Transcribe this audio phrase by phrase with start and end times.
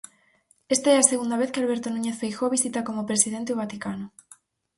[0.75, 4.05] Esta é a segunda vez que Alberto Núñez Feijóo visita como presidente o Vaticano.